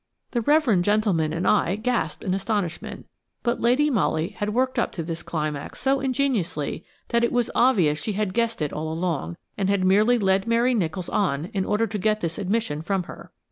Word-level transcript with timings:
The 0.31 0.41
reverend 0.41 0.83
gentleman 0.83 1.31
and 1.31 1.47
I 1.47 1.75
gasped 1.75 2.23
in 2.23 2.33
astonishment; 2.33 3.05
but 3.43 3.61
Lady 3.61 3.91
Molly 3.91 4.29
had 4.29 4.51
worked 4.51 4.79
up 4.79 4.91
to 4.93 5.03
this 5.03 5.21
climax 5.21 5.79
so 5.79 5.99
ingeniously 5.99 6.83
that 7.09 7.23
it 7.23 7.31
was 7.31 7.51
obvious 7.53 8.01
she 8.01 8.13
had 8.13 8.33
guessed 8.33 8.63
it 8.63 8.73
all 8.73 8.91
along, 8.91 9.37
and 9.59 9.69
had 9.69 9.85
merely 9.85 10.17
led 10.17 10.47
Mary 10.47 10.73
Nicholls 10.73 11.09
on 11.09 11.51
in 11.53 11.65
order 11.65 11.85
to 11.85 11.99
get 11.99 12.19
this 12.19 12.39
admission 12.39 12.81
from 12.81 13.03
her. 13.03 13.31